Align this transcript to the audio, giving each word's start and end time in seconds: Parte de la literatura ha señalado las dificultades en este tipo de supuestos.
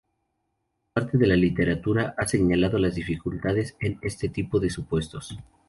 Parte 0.95 1.15
de 1.19 1.27
la 1.27 1.35
literatura 1.35 2.15
ha 2.17 2.25
señalado 2.27 2.79
las 2.79 2.95
dificultades 2.95 3.77
en 3.79 3.99
este 4.01 4.29
tipo 4.29 4.59
de 4.59 4.71
supuestos. 4.71 5.37